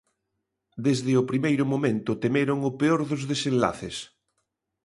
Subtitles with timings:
[0.85, 3.95] Desde o primeiro momento temeron o peor dos desenlaces.